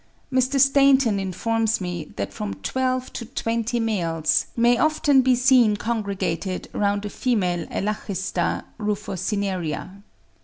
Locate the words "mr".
0.33-0.59